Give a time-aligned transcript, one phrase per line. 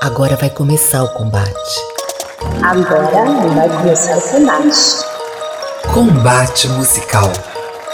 [0.00, 1.50] Agora vai começar o combate.
[2.62, 5.04] Agora vai começar o combate.
[5.92, 7.32] Combate musical.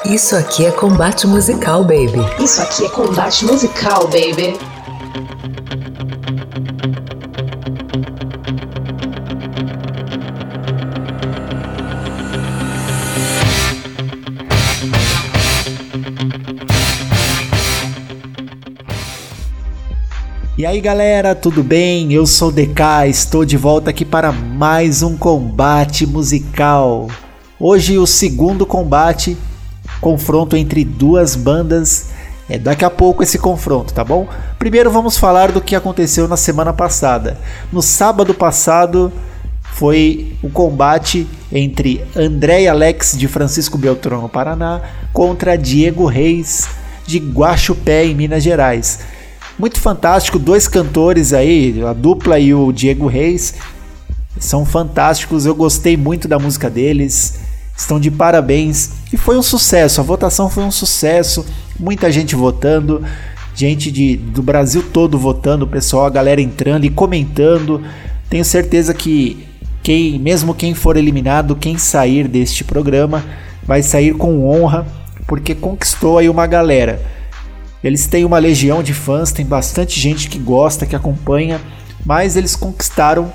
[0.04, 2.20] Isso aqui é combate musical, baby.
[2.38, 4.75] Isso aqui é combate musical, baby.
[20.58, 22.14] E aí galera, tudo bem?
[22.14, 27.08] Eu sou o DK, estou de volta aqui para mais um combate musical.
[27.60, 29.36] Hoje o segundo combate,
[30.00, 32.06] confronto entre duas bandas.
[32.48, 34.26] É daqui a pouco esse confronto, tá bom?
[34.58, 37.36] Primeiro vamos falar do que aconteceu na semana passada.
[37.70, 39.12] No sábado passado
[39.60, 44.80] foi o combate entre André Alex de Francisco Beltrão no Paraná
[45.12, 46.66] contra Diego Reis
[47.06, 49.15] de Guaxupé em Minas Gerais
[49.58, 50.38] muito fantástico.
[50.38, 53.54] Dois cantores aí, a dupla e o Diego Reis,
[54.38, 55.46] são fantásticos.
[55.46, 57.40] Eu gostei muito da música deles.
[57.76, 58.90] Estão de parabéns.
[59.12, 60.00] E foi um sucesso.
[60.00, 61.44] A votação foi um sucesso.
[61.78, 63.04] Muita gente votando.
[63.54, 65.66] Gente de, do Brasil todo votando.
[65.66, 67.82] pessoal, a galera entrando e comentando.
[68.28, 69.46] Tenho certeza que
[69.82, 73.24] quem, mesmo quem for eliminado, quem sair deste programa,
[73.62, 74.84] vai sair com honra,
[75.28, 77.00] porque conquistou aí uma galera.
[77.86, 81.60] Eles têm uma legião de fãs, tem bastante gente que gosta, que acompanha,
[82.04, 83.32] mas eles conquistaram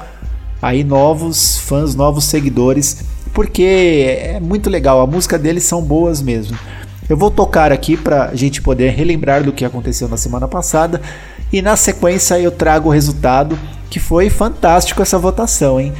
[0.61, 3.02] aí novos fãs, novos seguidores,
[3.33, 6.59] porque é muito legal, a música deles são boas mesmo.
[7.08, 11.02] Eu vou tocar aqui para a gente poder relembrar do que aconteceu na semana passada
[11.49, 13.58] e na sequência eu trago o resultado,
[13.89, 15.93] que foi fantástico essa votação, hein?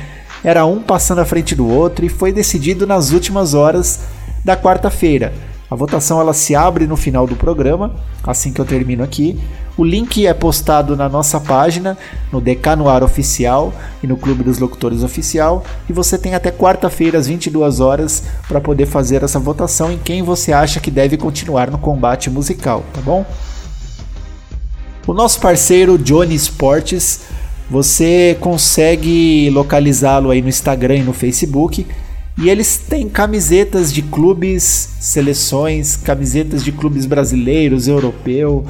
[0.44, 4.02] Era um passando à frente do outro e foi decidido nas últimas horas
[4.44, 5.32] da quarta-feira.
[5.72, 9.40] A votação ela se abre no final do programa, assim que eu termino aqui.
[9.78, 11.98] O link é postado na nossa página,
[12.30, 15.64] no DK no Ar Oficial e no Clube dos Locutores Oficial.
[15.90, 20.22] E você tem até quarta-feira, às 22 horas, para poder fazer essa votação em quem
[20.22, 23.26] você acha que deve continuar no combate musical, tá bom?
[25.08, 27.22] O nosso parceiro Johnny Sports,
[27.70, 31.88] você consegue localizá-lo aí no Instagram e no Facebook
[32.42, 34.64] e eles têm camisetas de clubes,
[35.00, 38.66] seleções, camisetas de clubes brasileiros, europeu.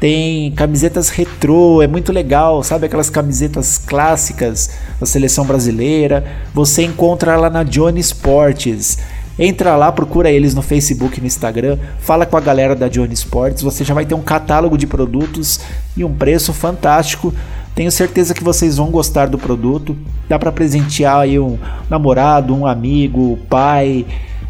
[0.00, 6.26] Tem camisetas retrô, é muito legal, sabe aquelas camisetas clássicas da seleção brasileira?
[6.52, 8.98] Você encontra lá na Johnny Sports.
[9.38, 13.62] Entra lá, procura eles no Facebook no Instagram, fala com a galera da Johnny Sports,
[13.62, 15.60] você já vai ter um catálogo de produtos
[15.96, 17.32] e um preço fantástico
[17.80, 19.96] tenho certeza que vocês vão gostar do produto.
[20.28, 21.58] Dá para presentear aí um
[21.88, 24.04] namorado, um amigo, pai,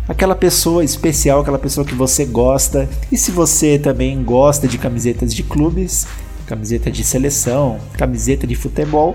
[0.09, 2.89] aquela pessoa especial, aquela pessoa que você gosta.
[3.13, 6.09] E se você também gosta de camisetas de clubes,
[6.45, 9.15] camiseta de seleção, camiseta de futebol,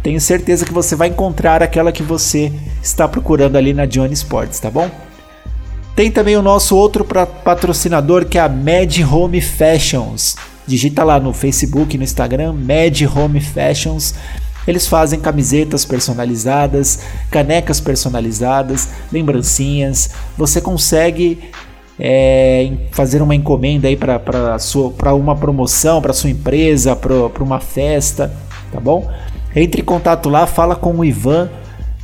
[0.00, 4.60] tenho certeza que você vai encontrar aquela que você está procurando ali na Johnny Sports,
[4.60, 4.88] tá bom?
[5.96, 10.36] Tem também o nosso outro patrocinador que é a Mad Home Fashions.
[10.66, 14.14] Digita lá no Facebook, no Instagram, Mad Home Fashions.
[14.66, 17.00] Eles fazem camisetas personalizadas,
[17.30, 20.10] canecas personalizadas, lembrancinhas.
[20.36, 21.38] Você consegue
[21.98, 28.32] é, fazer uma encomenda aí para uma promoção, para sua empresa, para uma festa,
[28.72, 29.08] tá bom?
[29.54, 31.48] Entre em contato lá, fala com o Ivan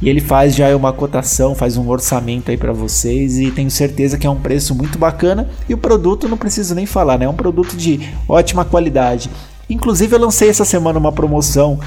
[0.02, 4.18] e ele faz já uma cotação, faz um orçamento aí para vocês e tenho certeza
[4.18, 7.24] que é um preço muito bacana e o produto não preciso nem falar, né?
[7.24, 9.30] É um produto de ótima qualidade.
[9.70, 11.78] Inclusive eu lancei essa semana uma promoção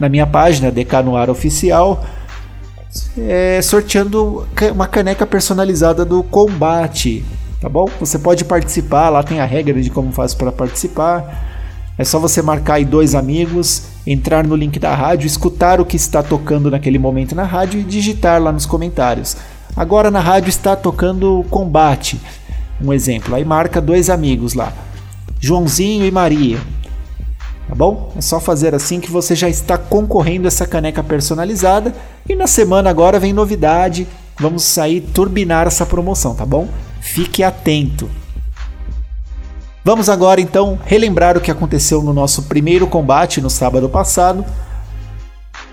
[0.00, 2.04] na minha página DK no Ar Oficial,
[3.16, 4.44] é, sorteando
[4.74, 7.24] uma caneca personalizada do combate,
[7.60, 7.86] tá bom?
[8.00, 11.48] Você pode participar, lá tem a regra de como faz para participar.
[11.96, 15.96] É só você marcar aí dois amigos, entrar no link da rádio, escutar o que
[15.96, 19.36] está tocando naquele momento na rádio e digitar lá nos comentários.
[19.76, 22.20] Agora na rádio está tocando Combate.
[22.82, 24.72] Um exemplo, aí marca dois amigos lá,
[25.38, 26.58] Joãozinho e Maria.
[27.68, 28.12] Tá bom?
[28.16, 31.94] É só fazer assim que você já está concorrendo a essa caneca personalizada.
[32.28, 34.08] E na semana agora vem novidade.
[34.40, 36.68] Vamos sair turbinar essa promoção, tá bom?
[37.00, 38.10] Fique atento.
[39.82, 44.44] Vamos agora então relembrar o que aconteceu no nosso primeiro combate no sábado passado,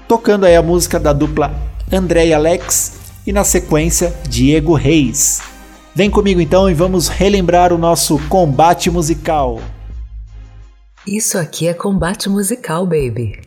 [0.08, 1.54] tocando aí a música da dupla
[1.92, 5.42] André e Alex e na sequência Diego Reis.
[5.94, 9.60] Vem comigo então e vamos relembrar o nosso combate musical.
[11.06, 13.47] Isso aqui é combate musical, baby.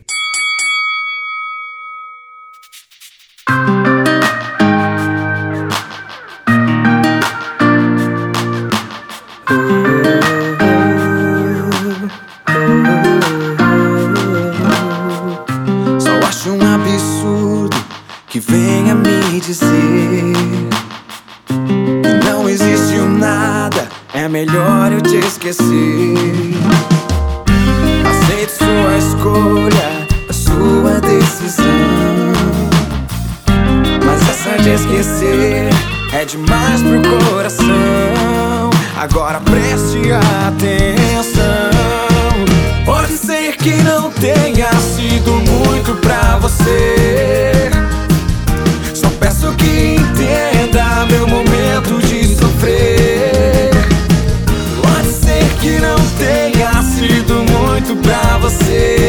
[55.61, 59.00] Que não tenha sido muito pra você.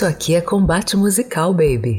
[0.00, 1.98] Isso aqui é combate musical, baby.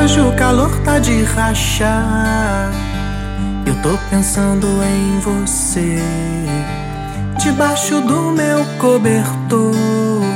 [0.00, 2.70] Hoje o calor tá de rachar.
[3.66, 5.98] Eu tô pensando em você.
[7.36, 10.35] Debaixo do meu cobertor.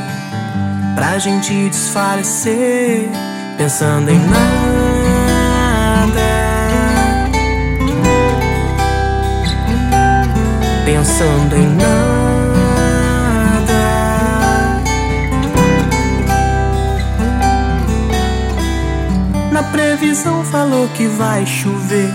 [1.01, 3.09] Pra gente desfalecer.
[3.57, 4.51] Pensando em nada.
[10.85, 11.91] Pensando em nada.
[19.51, 22.13] Na previsão falou que vai chover.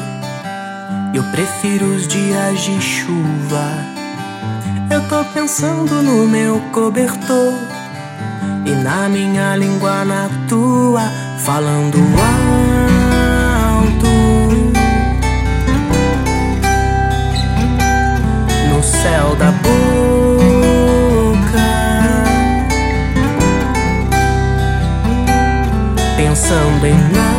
[1.12, 3.66] Eu prefiro os dias de chuva.
[4.92, 7.75] Eu tô pensando no meu cobertor
[8.66, 11.04] e na minha língua na tua,
[11.40, 11.98] falando
[13.68, 14.08] alto.
[18.70, 19.86] No céu da boca.
[26.18, 27.35] pensando em nada.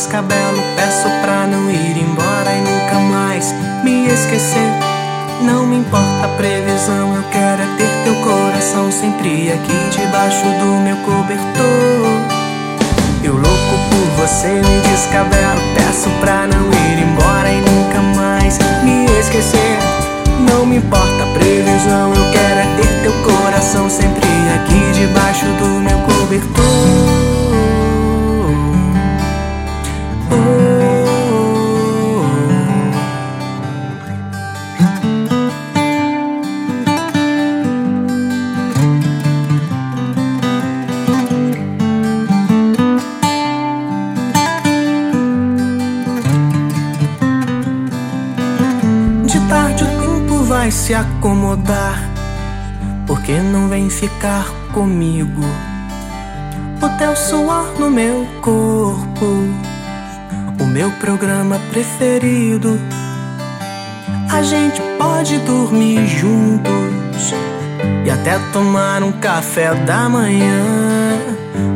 [0.00, 0.62] Descabelo.
[0.76, 3.52] Peço pra não ir embora e nunca mais
[3.84, 4.72] me esquecer.
[5.42, 10.80] Não me importa a previsão, eu quero é ter teu coração sempre aqui debaixo do
[10.84, 12.08] meu cobertor.
[13.22, 15.60] Eu louco por você, me descabelo.
[15.74, 19.78] Peço pra não ir embora e nunca mais me esquecer.
[20.50, 25.68] Não me importa a previsão, eu quero é ter teu coração sempre aqui debaixo do
[25.80, 27.19] meu cobertor.
[51.50, 51.98] Acomodar.
[53.06, 55.42] Porque não vem ficar comigo?
[56.80, 59.26] O teu suor no meu corpo,
[60.60, 62.78] o meu programa preferido.
[64.30, 67.34] A gente pode dormir juntos
[68.04, 71.18] e até tomar um café da manhã,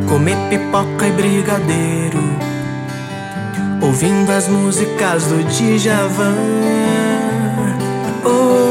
[0.07, 2.19] comer pipoca e brigadeiro,
[3.81, 6.35] ouvindo as músicas do Djavan.
[8.23, 8.64] Oh.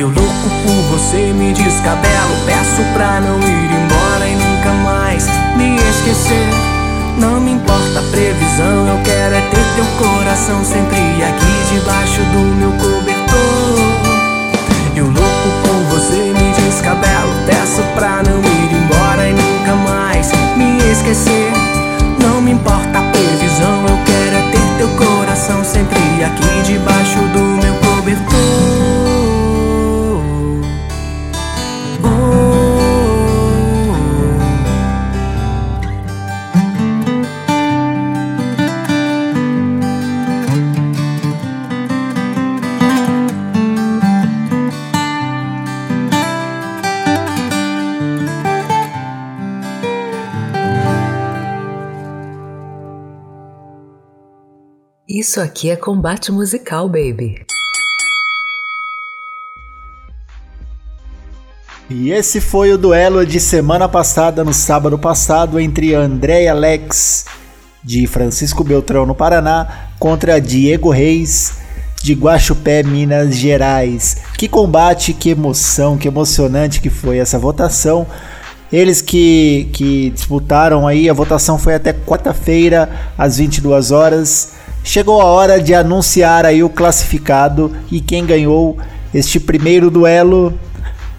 [0.00, 5.26] Eu louco por você me descabelo, peço pra não ir embora e nunca mais
[5.56, 6.48] me esquecer.
[7.18, 12.38] Não me importa a previsão, eu quero é ter teu coração sempre aqui debaixo do
[12.56, 13.78] meu cobertor.
[14.94, 20.30] E o louco por você me descabelo, peço pra não ir embora e nunca mais
[20.56, 21.50] me esquecer.
[22.22, 27.40] Não me importa a previsão, eu quero é ter teu coração sempre aqui debaixo do
[27.60, 27.67] meu
[55.18, 57.44] Isso aqui é combate musical, baby.
[61.90, 67.24] E esse foi o duelo de semana passada, no sábado passado, entre André Alex,
[67.82, 71.54] de Francisco Beltrão, no Paraná, contra Diego Reis,
[72.00, 74.18] de Guaxupé, Minas Gerais.
[74.38, 78.06] Que combate, que emoção, que emocionante que foi essa votação.
[78.72, 84.57] Eles que, que disputaram aí, a votação foi até quarta-feira, às 22 horas.
[84.82, 88.78] Chegou a hora de anunciar aí o classificado e quem ganhou
[89.12, 90.58] este primeiro duelo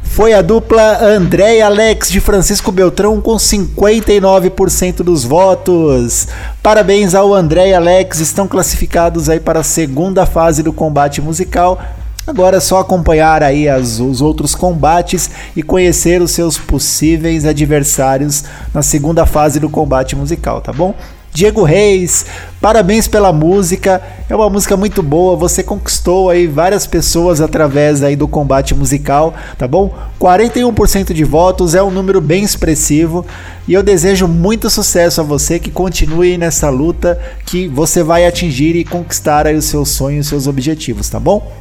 [0.04, 6.28] foi a dupla André e Alex de Francisco Beltrão com 59% dos votos.
[6.62, 11.80] Parabéns ao André e Alex, estão classificados aí para a segunda fase do combate musical.
[12.28, 18.44] Agora é só acompanhar aí as, os outros combates e conhecer os seus possíveis adversários
[18.74, 20.94] na segunda fase do combate musical, tá bom?
[21.32, 22.26] Diego Reis,
[22.60, 24.02] parabéns pela música.
[24.28, 25.36] É uma música muito boa.
[25.36, 29.94] Você conquistou aí várias pessoas através aí do combate musical, tá bom?
[30.20, 33.26] 41% de votos é um número bem expressivo
[33.68, 38.76] e eu desejo muito sucesso a você que continue nessa luta que você vai atingir
[38.76, 41.52] e conquistar aí os seus sonhos, seus objetivos, tá bom?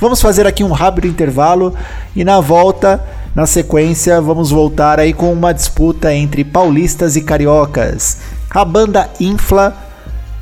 [0.00, 1.74] Vamos fazer aqui um rápido intervalo
[2.14, 3.04] e na volta
[3.34, 8.16] na sequência, vamos voltar aí com uma disputa entre paulistas e cariocas
[8.50, 9.76] a banda Infla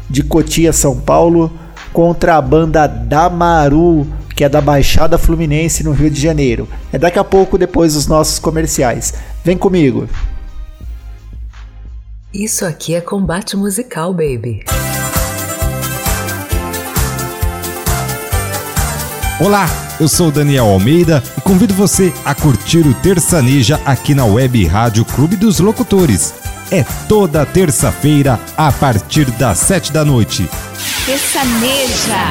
[0.08, 1.50] de Cotia, São Paulo,
[1.92, 6.68] contra a banda Damaru, que é da Baixada Fluminense, no Rio de Janeiro.
[6.92, 9.14] É daqui a pouco, depois dos nossos comerciais.
[9.44, 10.08] Vem comigo.
[12.32, 14.64] Isso aqui é combate musical, baby.
[19.40, 19.66] Olá,
[20.00, 25.04] eu sou Daniel Almeida e convido você a curtir o Terçaneja aqui na Web Rádio
[25.04, 30.48] Clube dos Locutores é toda terça-feira, a partir das sete da noite.
[31.04, 32.30] Sertaneja.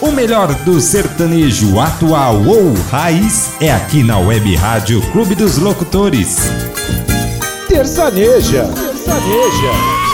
[0.00, 6.36] O melhor do sertanejo atual ou raiz é aqui na Web Rádio Clube dos Locutores.
[7.68, 8.64] Terçaneja.
[8.64, 10.05] Terçaneja.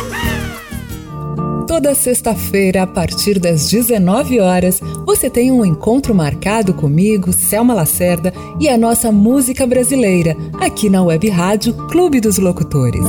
[1.83, 8.33] Toda sexta-feira, a partir das 19 horas, você tem um encontro marcado comigo, Selma Lacerda,
[8.61, 13.05] e a nossa música brasileira, aqui na Web Rádio Clube dos Locutores.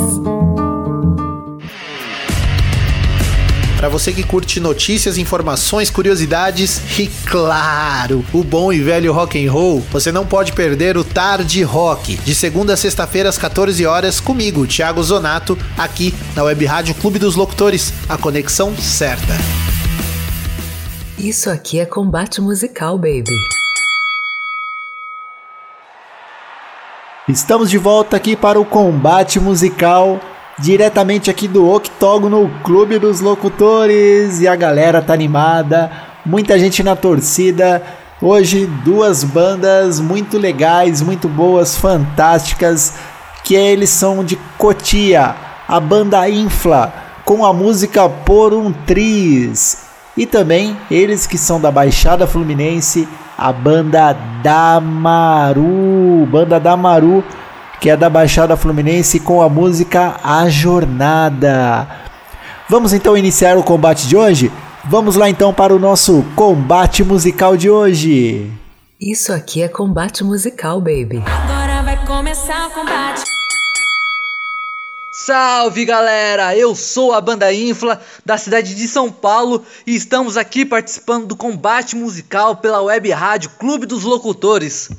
[3.84, 9.52] Para você que curte notícias, informações, curiosidades e claro, o bom e velho rock and
[9.52, 14.22] roll, você não pode perder o Tarde Rock, de segunda a sexta-feira às 14 horas
[14.22, 19.34] comigo, Thiago Zonato, aqui na Web Rádio Clube dos Locutores, a conexão certa.
[21.20, 23.36] Isso aqui é combate musical, baby.
[27.28, 30.22] Estamos de volta aqui para o combate musical
[30.60, 35.92] diretamente aqui do Octógono Clube dos Locutores e a galera tá animada,
[36.26, 37.82] muita gente na torcida.
[38.22, 42.94] Hoje duas bandas muito legais, muito boas, fantásticas,
[43.44, 45.36] que eles são de Cotia,
[45.68, 46.94] a banda Infla,
[47.26, 49.86] com a música Por um Tris.
[50.16, 53.08] E também eles que são da Baixada Fluminense,
[53.38, 57.24] a banda Damaru, banda Damaru
[57.84, 61.86] que é da Baixada Fluminense com a música A Jornada.
[62.70, 64.50] Vamos então iniciar o combate de hoje?
[64.86, 68.50] Vamos lá então para o nosso combate musical de hoje.
[69.02, 71.22] Isso aqui é combate musical, baby.
[71.26, 73.24] Agora vai começar o combate.
[75.12, 80.64] Salve galera, eu sou a banda Infla da cidade de São Paulo e estamos aqui
[80.64, 84.90] participando do combate musical pela web rádio Clube dos Locutores.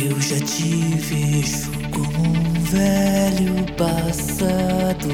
[0.00, 5.08] Eu já te vejo como um velho passado,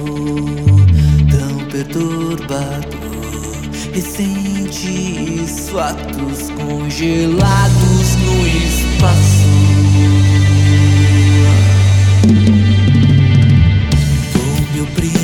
[1.30, 2.98] tão perturbado.
[3.94, 9.48] Recentes fatos congelados no espaço.
[14.32, 15.23] Tu me oprime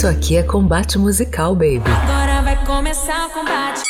[0.00, 1.82] Isso aqui é combate musical, baby.
[1.84, 3.82] Agora vai começar o combate.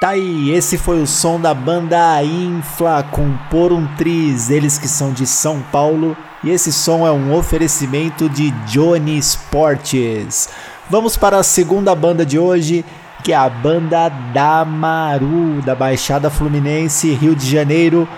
[0.00, 4.88] Tá aí, esse foi o som da banda Infla com Por um Triz, eles que
[4.88, 10.48] são de São Paulo, e esse som é um oferecimento de Johnny Sports.
[10.88, 12.86] Vamos para a segunda banda de hoje,
[13.22, 18.08] que é a banda Damaru, da Baixada Fluminense, Rio de Janeiro.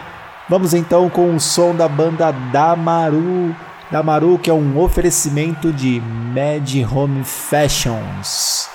[0.48, 3.52] Vamos então com o som da banda Damaru,
[3.94, 8.68] Damaru que é um oferecimento de Mad Home Fashions.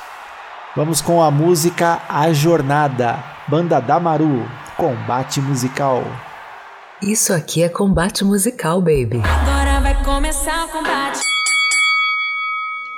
[0.78, 6.06] Vamos com a música A Jornada, Banda Damaru, combate musical.
[7.02, 9.22] Isso aqui é combate musical, baby.
[9.26, 11.20] Agora vai começar o combate.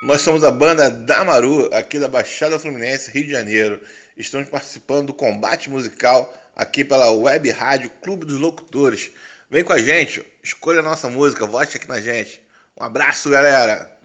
[0.03, 3.81] Nós somos a banda Damaru, aqui da Baixada Fluminense, Rio de Janeiro.
[4.15, 9.11] Estamos participando do combate musical aqui pela Web Rádio Clube dos Locutores.
[9.51, 12.41] Vem com a gente, escolha a nossa música, vote aqui na gente.
[12.79, 13.99] Um abraço, galera!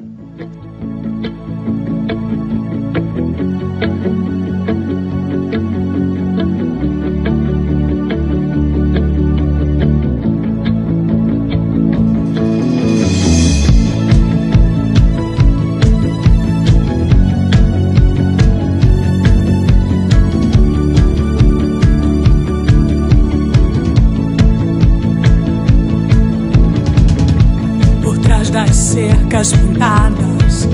[28.57, 30.66] Das cercas pintadas,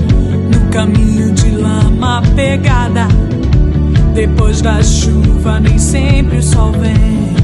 [0.49, 3.09] no caminho de lama pegada.
[4.13, 7.35] Depois da chuva, nem sempre o sol vem.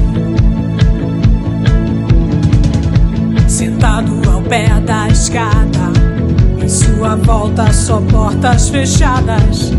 [3.46, 5.92] Sentado ao pé da escada,
[6.64, 9.74] em sua volta só portas fechadas.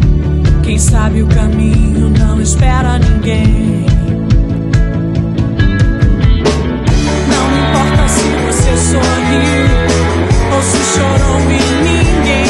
[0.62, 3.84] Quem sabe o caminho não espera ninguém.
[7.28, 9.91] Não importa se você sorriu
[10.62, 12.41] se chorou e ninguém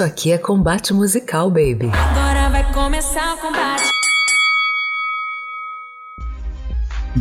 [0.00, 1.90] Isso aqui é combate musical, baby.
[1.92, 3.82] Agora vai começar o combate.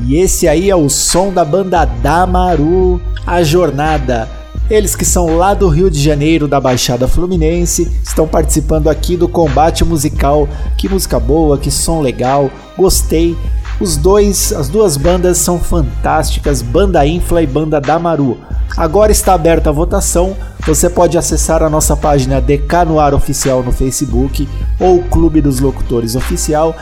[0.07, 4.29] E esse aí é o som da banda Damaru, A Jornada.
[4.69, 9.27] Eles que são lá do Rio de Janeiro, da Baixada Fluminense, estão participando aqui do
[9.27, 10.47] combate musical.
[10.77, 13.35] Que música boa, que som legal, gostei.
[13.79, 18.37] Os dois, as duas bandas são fantásticas, Banda Infla e Banda Damaru.
[18.75, 20.35] Agora está aberta a votação.
[20.65, 25.61] Você pode acessar a nossa página DK no Ar Oficial no Facebook ou Clube dos
[25.61, 26.75] Locutores Oficial.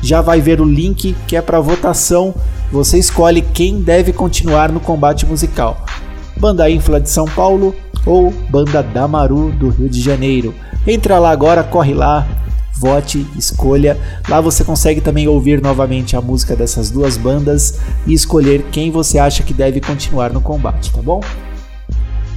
[0.00, 2.34] Já vai ver o link que é para votação.
[2.72, 5.84] Você escolhe quem deve continuar no combate musical.
[6.38, 7.74] Banda Infla de São Paulo
[8.06, 10.54] ou Banda Damaru do Rio de Janeiro.
[10.86, 12.26] Entra lá agora, corre lá,
[12.78, 13.98] vote, escolha.
[14.28, 19.18] Lá você consegue também ouvir novamente a música dessas duas bandas e escolher quem você
[19.18, 21.20] acha que deve continuar no combate, tá bom?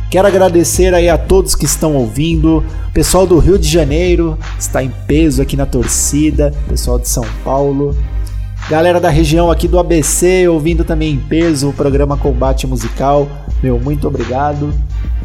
[0.09, 4.91] Quero agradecer aí a todos que estão ouvindo, pessoal do Rio de Janeiro está em
[5.07, 7.95] peso aqui na torcida, pessoal de São Paulo,
[8.69, 13.29] galera da região aqui do ABC ouvindo também em peso o programa Combate Musical.
[13.63, 14.73] Meu muito obrigado.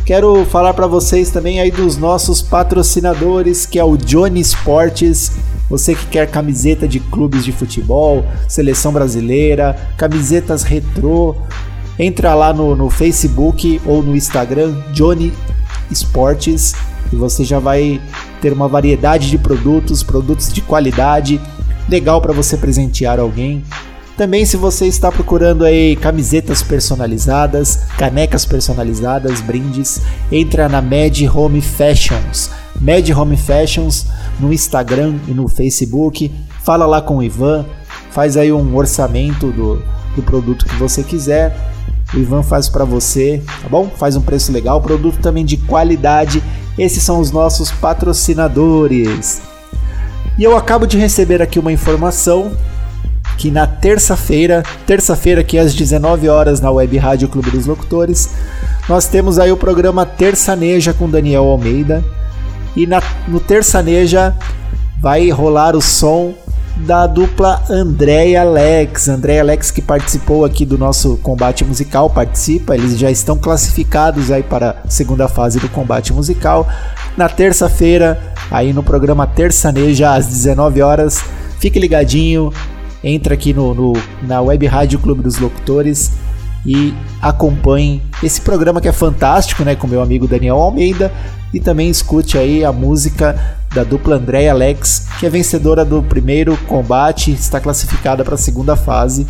[0.07, 5.33] Quero falar para vocês também aí dos nossos patrocinadores, que é o Johnny Esportes.
[5.69, 11.35] Você que quer camiseta de clubes de futebol, seleção brasileira, camisetas retrô,
[11.99, 15.33] entra lá no, no Facebook ou no Instagram Johnny
[15.91, 16.77] Esportes
[17.13, 18.01] e você já vai
[18.41, 21.41] ter uma variedade de produtos, produtos de qualidade,
[21.89, 23.65] legal para você presentear alguém.
[24.17, 30.01] Também se você está procurando aí camisetas personalizadas, canecas personalizadas, brindes,
[30.33, 32.51] entra na Mad Home Fashions.
[32.81, 34.07] Mad Home Fashions
[34.41, 36.35] no Instagram e no Facebook.
[36.63, 37.67] Fala lá com o Ivan,
[38.11, 39.83] faz aí um orçamento do,
[40.17, 41.55] do produto que você quiser.
[42.15, 43.91] O Ivan faz para você, tá bom?
[43.99, 46.43] Faz um preço legal, produto também de qualidade.
[46.79, 49.43] Esses são os nossos patrocinadores.
[50.39, 52.53] E eu acabo de receber aqui uma informação
[53.37, 58.31] que na terça-feira, terça-feira que às 19 horas na Web Rádio Clube dos Locutores,
[58.89, 62.05] nós temos aí o programa Terçaneja com Daniel Almeida.
[62.75, 64.35] E na, no Terçaneja
[65.01, 66.35] vai rolar o som
[66.77, 69.09] da dupla André e Alex.
[69.09, 74.31] André e Alex que participou aqui do nosso combate musical, participa, eles já estão classificados
[74.31, 76.69] aí para a segunda fase do combate musical.
[77.17, 81.25] Na terça-feira, aí no programa Terçaneja às 19 horas,
[81.59, 82.53] fique ligadinho,
[83.07, 83.93] entra aqui no, no,
[84.23, 86.11] na Web Rádio Clube dos Locutores
[86.67, 86.93] e
[87.23, 91.13] acompanhe esse programa que é fantástico, né, com meu amigo Daniel Almeida
[91.55, 96.57] e também escute aí a música da dupla André Alex, que é vencedora do primeiro
[96.67, 99.25] combate, está classificada para a segunda fase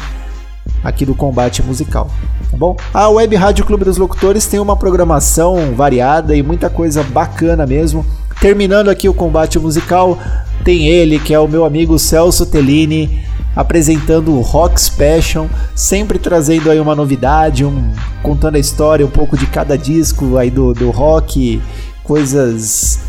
[0.83, 2.11] aqui do combate musical,
[2.51, 2.77] tá bom?
[2.95, 8.05] A Web Rádio Clube dos Locutores tem uma programação variada e muita coisa bacana mesmo.
[8.41, 10.19] Terminando aqui o combate musical,
[10.65, 13.25] tem ele que é o meu amigo Celso Tellini
[13.57, 17.90] apresentando o Rock Special, sempre trazendo aí uma novidade, um,
[18.23, 21.62] contando a história um pouco de cada disco aí do, do rock,
[22.05, 23.01] coisas,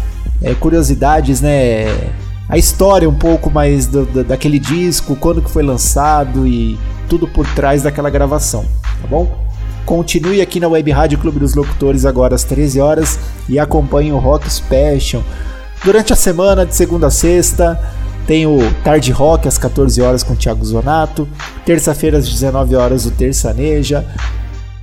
[0.42, 2.14] é, curiosidades, né?
[2.48, 6.80] A história um pouco mais do, do, daquele disco, quando que foi lançado e
[7.10, 8.66] tudo por trás daquela gravação,
[9.02, 9.46] tá bom?
[9.86, 14.18] Continue aqui na Web Rádio Clube dos Locutores agora às 13 horas e acompanhe o
[14.18, 15.22] Rock Special.
[15.84, 17.80] Durante a semana, de segunda a sexta,
[18.28, 21.28] tem o Tarde Rock às 14 horas com o Thiago Zonato.
[21.66, 24.06] Terça-feira às 19 horas o Terçaneja.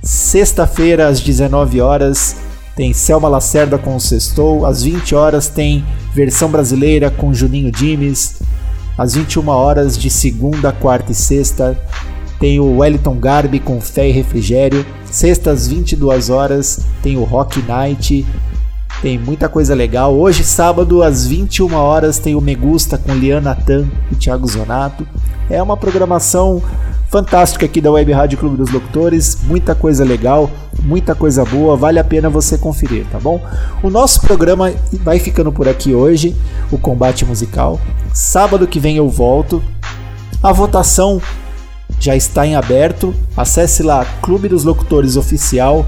[0.01, 2.35] Sexta-feira às 19 horas
[2.75, 4.65] tem Selma Lacerda com o Sextou.
[4.65, 8.41] Às 20 horas tem versão brasileira com Juninho Dimes.
[8.97, 11.79] Às 21 horas de segunda, quarta e sexta
[12.39, 14.85] tem o Wellington Garbi com Fé e Refrigério.
[15.05, 18.25] Sexta às 22 horas tem o Rock Night
[19.05, 20.15] tem muita coisa legal.
[20.15, 25.07] Hoje, sábado, às 21 horas, tem o Megusta com Liana Tan e Thiago Zonato.
[25.47, 26.59] É uma programação
[27.11, 29.37] fantástica aqui da Web Rádio Clube dos Locutores.
[29.43, 30.49] Muita coisa legal,
[30.81, 31.77] muita coisa boa.
[31.77, 33.39] Vale a pena você conferir, tá bom?
[33.83, 36.35] O nosso programa vai ficando por aqui hoje,
[36.71, 37.79] o Combate Musical.
[38.11, 39.61] Sábado que vem eu volto.
[40.41, 41.21] A votação
[41.99, 43.13] já está em aberto.
[43.37, 45.85] Acesse lá Clube dos Locutores Oficial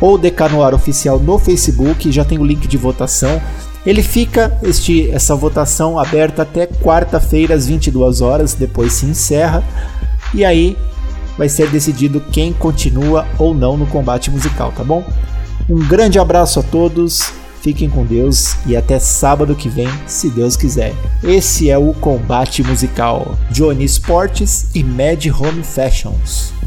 [0.00, 3.40] ou Decanoar Oficial no Facebook, já tem o link de votação.
[3.84, 9.64] Ele fica este, essa votação aberta até quarta-feira às 22 horas, depois se encerra
[10.34, 10.76] e aí
[11.36, 15.04] vai ser decidido quem continua ou não no combate musical, tá bom?
[15.68, 17.32] Um grande abraço a todos,
[17.62, 20.94] fiquem com Deus e até sábado que vem, se Deus quiser.
[21.22, 26.59] Esse é o combate musical Johnny Sports e Mad Home Fashions.